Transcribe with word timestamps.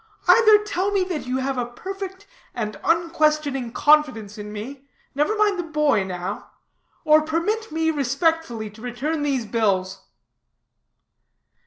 Either 0.27 0.57
tell 0.63 0.89
me 0.91 1.03
that 1.03 1.27
you 1.27 1.37
have 1.37 1.59
a 1.59 1.65
perfect 1.67 2.25
and 2.55 2.79
unquestioning 2.83 3.71
confidence 3.71 4.35
in 4.35 4.51
me 4.51 4.89
(never 5.13 5.37
mind 5.37 5.59
the 5.59 5.63
boy 5.63 6.03
now) 6.03 6.49
or 7.05 7.21
permit 7.21 7.71
me 7.71 7.91
respectfully 7.91 8.67
to 8.67 8.81
return 8.81 9.21
these 9.21 9.45
bills." 9.45 10.05